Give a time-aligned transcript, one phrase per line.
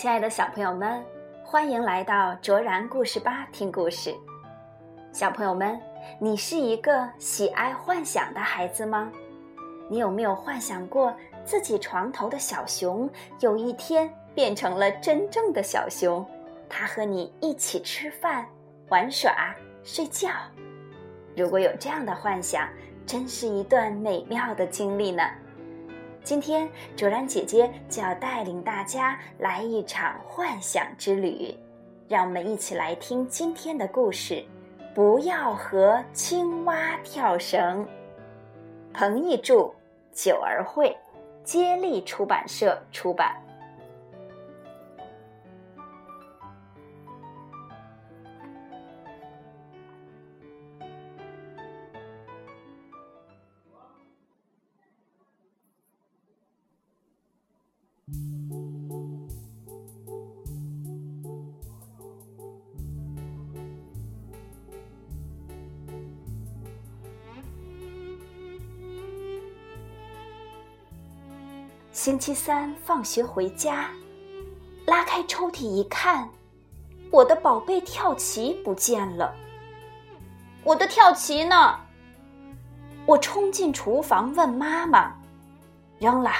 [0.00, 1.04] 亲爱的小朋友们，
[1.44, 4.16] 欢迎来到卓然故事吧听故事。
[5.12, 5.78] 小朋友们，
[6.18, 9.12] 你是一个喜爱幻想的孩子吗？
[9.90, 11.14] 你有没有幻想过
[11.44, 13.06] 自己床头的小熊
[13.40, 16.24] 有一天变成了真正的小熊，
[16.66, 18.46] 它和你一起吃饭、
[18.88, 19.54] 玩耍、
[19.84, 20.30] 睡觉？
[21.36, 22.66] 如果有这样的幻想，
[23.04, 25.22] 真是一段美妙的经历呢。
[26.22, 31.54] 今天，卓然姐姐就要带领大家来一场幻想之旅，
[32.08, 34.44] 让我们一起来听今天的故事。
[34.94, 37.86] 不要和青蛙跳绳。
[38.92, 39.72] 彭懿著，
[40.12, 40.96] 九儿会，
[41.42, 43.36] 接力出版社出版。
[71.92, 73.90] 星期三放学回家，
[74.86, 76.28] 拉开抽屉一看，
[77.10, 79.34] 我的宝贝跳棋不见了。
[80.62, 81.80] 我的跳棋呢？
[83.06, 85.12] 我冲进厨房问妈妈
[85.98, 86.30] ：“扔了。”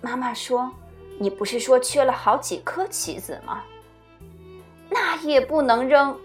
[0.00, 0.70] 妈妈说
[1.18, 3.64] ：“你不是说缺了好几颗棋子吗？”
[4.88, 6.16] 那也不能扔，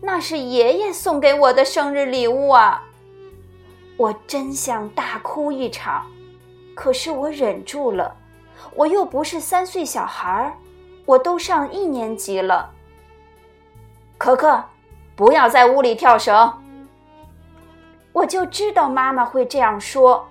[0.00, 2.82] 那是爷爷送给我的生日礼物啊！
[3.96, 6.04] 我真想大哭一场。
[6.74, 8.14] 可是我忍住了，
[8.74, 10.52] 我又不是三岁小孩儿，
[11.04, 12.70] 我都上一年级了。
[14.16, 14.62] 可可，
[15.14, 16.52] 不要在屋里跳绳。
[18.12, 20.26] 我就知道妈妈会这样说，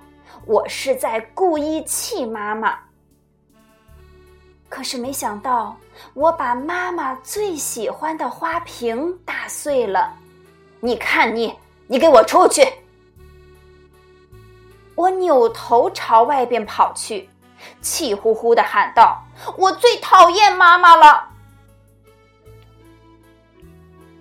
[0.45, 2.78] 我是在故意气妈妈。
[4.70, 5.76] 可是没想到，
[6.14, 10.14] 我把妈妈最喜欢的花瓶打碎了。
[10.80, 11.54] 你看你，
[11.87, 12.66] 你给我出去！
[15.02, 17.28] 我扭头朝外边跑去，
[17.82, 19.20] 气呼呼的喊道
[19.58, 21.28] ：“我最讨厌妈妈了！”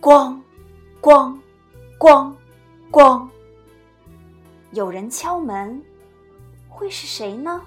[0.00, 0.40] 咣，
[1.02, 1.38] 咣，
[1.98, 2.32] 咣，
[2.90, 3.28] 咣，
[4.70, 5.84] 有人敲门，
[6.66, 7.60] 会是谁呢？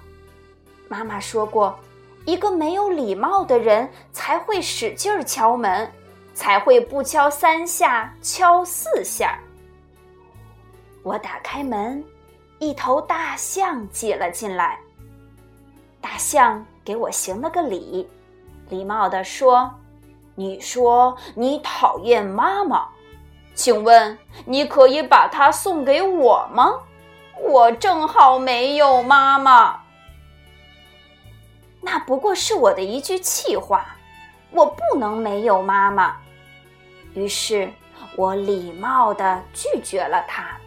[0.88, 1.78] 妈妈说过，
[2.24, 5.88] 一个没有礼貌的人才会使劲敲门，
[6.34, 9.38] 才会不敲三下，敲四下。
[11.04, 12.04] 我打开门。
[12.64, 14.78] 一头大象挤了进来，
[16.00, 18.08] 大象给我行了个礼，
[18.70, 19.70] 礼貌地说
[20.34, 22.88] ：“你说你讨厌妈妈，
[23.54, 24.16] 请问
[24.46, 26.72] 你可以把它送给我吗？
[27.38, 29.78] 我正好没有妈妈。”
[31.82, 33.94] 那不过是我的一句气话，
[34.52, 36.16] 我不能没有妈妈。
[37.12, 37.70] 于是
[38.16, 40.58] 我礼貌地拒绝了他。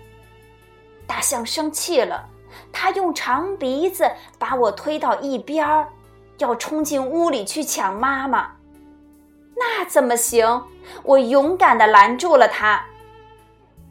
[1.07, 2.28] 大象生气了，
[2.72, 4.07] 它用长鼻子
[4.38, 5.88] 把我推到一边儿，
[6.38, 8.51] 要冲进屋里去抢妈妈。
[9.56, 10.63] 那怎么行？
[11.03, 12.84] 我勇敢的拦住了它。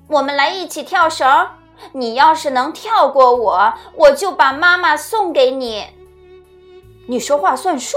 [0.08, 1.48] 我们来一起跳绳，
[1.92, 5.86] 你要是能跳过我，我就把妈妈送给你。
[7.08, 7.96] 你说话算数，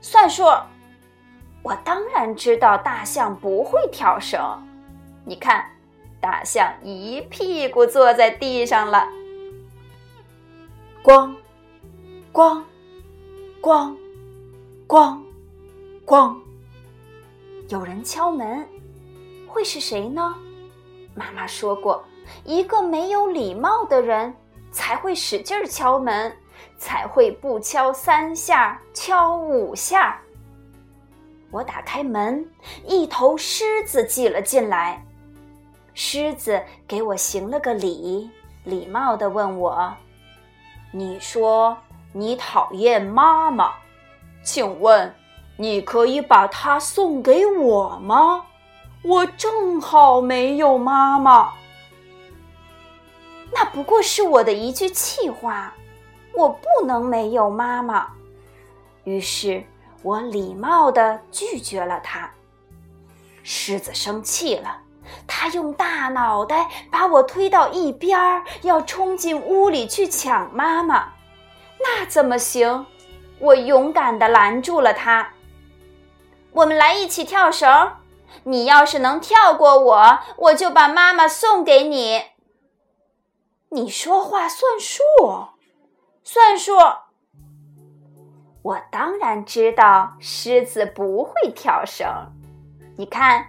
[0.00, 0.44] 算数。
[1.62, 4.40] 我当然知道大象不会跳绳，
[5.24, 5.64] 你看。
[6.20, 9.08] 大象一屁股坐在地上了。
[11.02, 11.34] 咣，
[12.32, 12.62] 咣，
[13.60, 13.94] 咣，
[14.88, 15.20] 咣，
[16.04, 16.36] 咣，
[17.68, 18.66] 有人敲门，
[19.46, 20.34] 会是谁呢？
[21.14, 22.04] 妈妈说过，
[22.44, 24.34] 一个没有礼貌的人
[24.72, 26.36] 才会使劲敲门，
[26.76, 30.20] 才会不敲三下，敲五下。
[31.52, 32.44] 我打开门，
[32.84, 35.02] 一头狮子挤了进来。
[35.98, 38.30] 狮子给我行了个礼，
[38.64, 39.90] 礼貌地问我
[40.92, 41.74] ：“你说
[42.12, 43.72] 你讨厌妈妈，
[44.44, 45.10] 请问
[45.56, 48.44] 你可以把它送给我吗？
[49.04, 51.54] 我正好没有妈妈。”
[53.50, 55.72] 那不过是我的一句气话，
[56.34, 58.06] 我不能没有妈妈。
[59.04, 59.64] 于是
[60.02, 62.30] 我礼貌地拒绝了他。
[63.42, 64.82] 狮子生气了。
[65.26, 71.12] 他用大脑袋把我推到一边儿，要冲进屋里去抢妈妈，
[71.78, 72.86] 那怎么行？
[73.38, 75.28] 我勇敢地拦住了他。
[76.52, 77.92] 我们来一起跳绳，
[78.44, 82.22] 你要是能跳过我，我就把妈妈送给你。
[83.70, 85.02] 你说话算数，
[86.22, 86.72] 算数。
[88.62, 92.06] 我当然知道狮子不会跳绳。
[92.96, 93.48] 你看，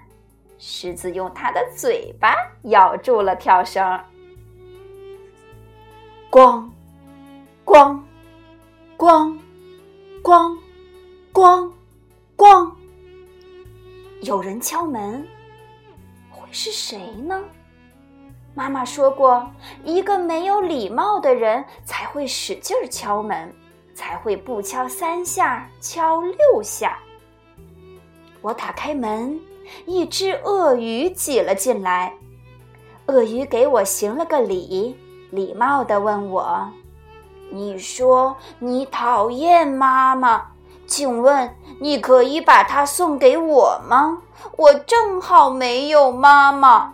[0.59, 3.83] 狮子用它的嘴巴咬住了跳绳。
[6.29, 6.69] 咣，
[7.65, 7.99] 咣，
[8.97, 9.37] 咣，
[10.21, 10.57] 咣，
[11.33, 11.71] 咣，
[12.35, 12.71] 咣。
[14.21, 15.25] 有人敲门，
[16.29, 17.43] 会是谁呢？
[18.53, 19.49] 妈妈说过，
[19.83, 23.53] 一个没有礼貌的人才会使劲敲门。
[23.95, 26.99] 才会不敲三下，敲六下。
[28.41, 29.39] 我打开门，
[29.85, 32.13] 一只鳄鱼挤了进来。
[33.07, 34.97] 鳄鱼给我行了个礼，
[35.31, 36.69] 礼貌地问我
[37.51, 40.45] ：“你说你讨厌妈妈，
[40.85, 44.21] 请问你可以把它送给我吗？
[44.57, 46.93] 我正好没有妈妈。”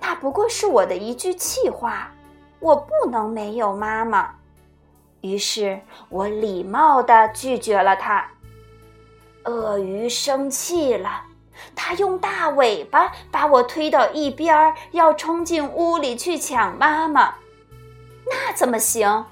[0.00, 2.12] 那不过是我的一句气话，
[2.60, 4.30] 我不能没有妈妈。
[5.22, 5.80] 于是
[6.10, 8.24] 我礼貌地拒绝了他。
[9.44, 11.22] 鳄鱼生气了，
[11.74, 17.34] 它用大尾巴把我推到一边儿，要冲进屋里去抢妈妈。
[18.26, 19.24] 那怎么行？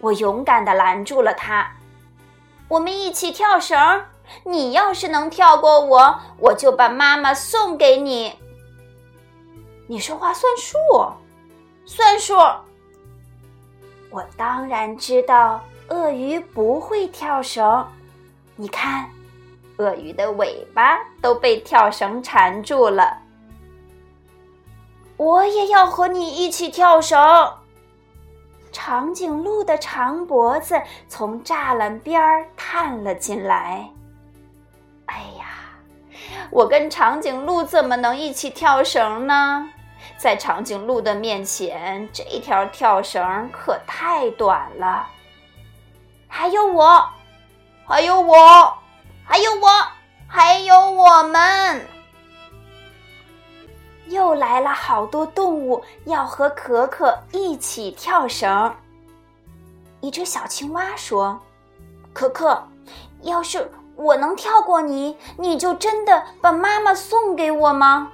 [0.00, 1.70] 我勇敢地拦住了它。
[2.68, 4.04] 我们一起跳绳。
[4.42, 8.32] 你要是能跳过我，我就把妈妈送给你。
[9.86, 10.76] 你说话算数，
[11.84, 12.34] 算数。
[14.10, 17.86] 我当然知道鳄鱼不会跳绳，
[18.56, 19.08] 你看，
[19.78, 23.16] 鳄鱼的尾巴都被跳绳缠住了。
[25.16, 27.18] 我也要和你一起跳绳。
[28.72, 33.88] 长颈鹿的长脖子从栅栏边儿探了进来。
[35.06, 35.46] 哎呀，
[36.50, 39.70] 我跟长颈鹿怎么能一起跳绳呢？
[40.18, 45.06] 在长颈鹿的面前，这条跳绳可太短了。
[46.28, 47.02] 还有我，
[47.86, 48.76] 还有我，
[49.26, 49.68] 还有我，
[50.28, 51.86] 还有我们。
[54.06, 58.72] 又来了好多动物要和可可一起跳绳。
[60.00, 61.38] 一只小青蛙说
[62.14, 62.62] ：“可可，
[63.22, 68.12] 要是我能跳过你，你就真的把妈妈送给我吗？”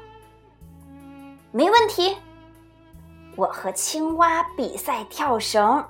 [1.53, 2.17] 没问题，
[3.37, 5.85] 我和青蛙比赛跳绳，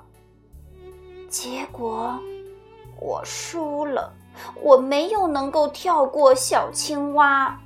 [1.29, 2.19] 结果
[2.99, 4.13] 我输了，
[4.61, 7.57] 我没有能够跳过小青蛙。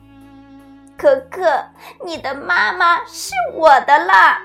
[0.98, 1.64] 可可，
[2.04, 4.42] 你的妈妈是我的啦！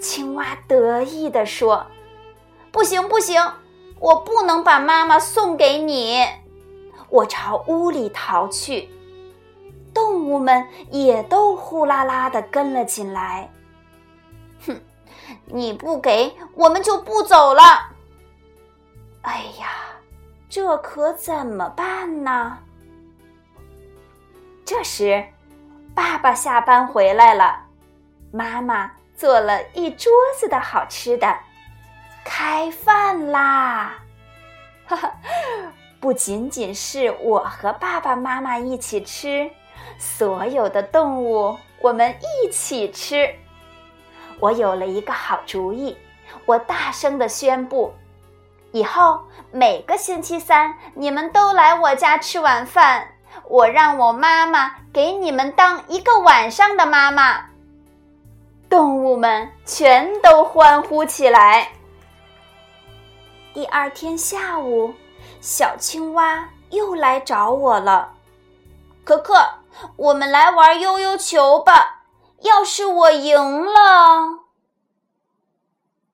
[0.00, 1.86] 青蛙得意地说
[2.70, 3.42] ：“不行不行，
[3.98, 6.26] 我不能把妈妈送给你。”
[7.08, 8.88] 我朝屋里逃去。
[9.92, 13.50] 动物们也都呼啦啦的跟了进来。
[14.66, 14.80] 哼，
[15.46, 17.62] 你不给我们就不走了。
[19.22, 19.68] 哎呀，
[20.50, 22.58] 这可怎么办呢？
[24.64, 25.24] 这时，
[25.94, 27.56] 爸爸下班回来了，
[28.32, 31.38] 妈妈做了一桌子的好吃的，
[32.24, 33.94] 开饭啦！
[34.86, 35.14] 哈哈，
[36.00, 39.48] 不仅仅是我和爸爸妈妈一起吃。
[39.98, 43.32] 所有的动物，我们一起吃。
[44.40, 45.96] 我有了一个好主意，
[46.44, 47.94] 我大声的宣布：
[48.72, 49.20] 以后
[49.50, 53.14] 每个星期三，你们都来我家吃晚饭。
[53.44, 57.46] 我让我妈妈给你们当一个晚上的妈妈。
[58.68, 61.72] 动物们全都欢呼起来。
[63.52, 64.94] 第二天下午，
[65.40, 68.12] 小青蛙又来找我了，
[69.04, 69.34] 可可。
[69.96, 72.02] 我们来玩悠悠球吧！
[72.40, 74.40] 要是我赢了，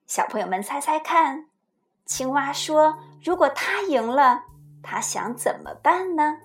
[0.07, 1.47] 小朋友们猜猜看，
[2.07, 4.45] 青蛙说：“如果他赢了，
[4.83, 6.39] 他想怎么办呢？”